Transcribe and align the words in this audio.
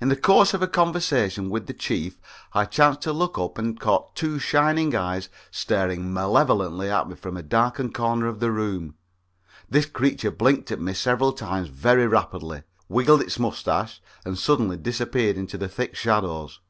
In 0.00 0.08
the 0.08 0.16
course 0.16 0.54
of 0.54 0.62
a 0.62 0.66
conversation 0.66 1.50
with 1.50 1.66
the 1.66 1.74
Chief 1.74 2.18
I 2.54 2.64
chanced 2.64 3.02
to 3.02 3.12
look 3.12 3.36
up 3.38 3.58
and 3.58 3.78
caught 3.78 4.16
two 4.16 4.38
shining 4.38 4.94
eyes 4.96 5.28
staring 5.50 6.14
malevolently 6.14 6.88
at 6.88 7.10
me 7.10 7.14
from 7.14 7.36
a 7.36 7.42
darkened 7.42 7.92
corner 7.94 8.26
of 8.26 8.40
the 8.40 8.50
room. 8.50 8.94
This 9.68 9.84
creature 9.84 10.30
blinked 10.30 10.72
at 10.72 10.80
me 10.80 10.94
several 10.94 11.34
times 11.34 11.68
very 11.68 12.06
rapidly, 12.06 12.62
wiggled 12.88 13.20
its 13.20 13.38
mustache 13.38 14.00
and 14.24 14.38
suddenly 14.38 14.78
disappeared 14.78 15.36
into 15.36 15.58
the 15.58 15.68
thick 15.68 15.94
shadows. 15.94 16.60